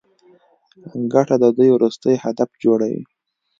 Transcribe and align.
ګټه 1.13 1.35
د 1.43 1.45
دوی 1.57 1.69
وروستی 1.73 2.15
هدف 2.23 2.49
جوړوي 2.63 3.01